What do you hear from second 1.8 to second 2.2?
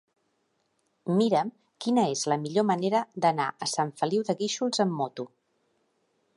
quina